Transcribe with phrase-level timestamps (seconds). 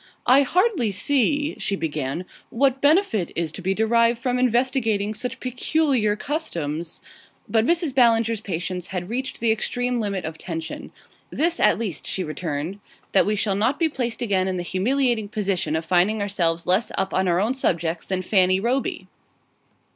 [0.25, 6.15] "I hardly see," she began, "what benefit is to be derived from investigating such peculiar
[6.15, 7.03] customs"
[7.47, 7.93] But Mrs.
[7.93, 10.91] Ballinger's patience had reached the extreme limit of tension.
[11.29, 12.79] "This at least," she returned;
[13.11, 16.91] "that we shall not be placed again in the humiliating position of finding ourselves less
[16.97, 19.05] up on our own subjects than Fanny Roby!"